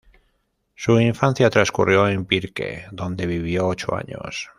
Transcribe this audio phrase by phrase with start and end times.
[0.73, 4.49] Su infancia transcurrió en Pirque, donde vivió ocho años.